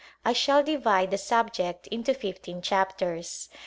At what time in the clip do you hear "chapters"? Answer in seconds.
2.63-3.49